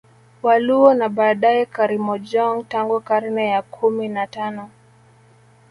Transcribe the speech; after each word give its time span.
Waluo 0.43 0.93
na 0.93 1.09
baadae 1.09 1.65
Karimojong 1.65 2.63
tangu 2.67 2.99
karne 3.01 3.45
ya 3.47 3.61
kumi 3.61 4.07
na 4.07 4.27
tano 4.27 4.69